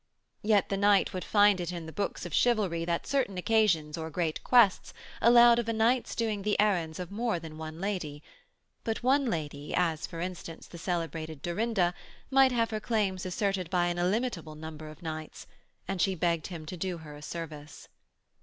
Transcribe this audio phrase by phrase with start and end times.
[0.41, 4.09] Yet the knight would find it in the books of chivalry that certain occasions or
[4.09, 8.23] great quests allowed of a knight's doing the errands of more than one lady:
[8.83, 11.93] but one lady, as for instance the celebrated Dorinda,
[12.31, 15.45] might have her claims asserted by an illimitable number of knights,
[15.87, 17.87] and she begged him to do her a service.